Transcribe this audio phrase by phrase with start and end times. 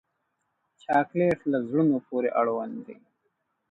[0.81, 2.97] چاکلېټ له زړونو پورې اړوند دی.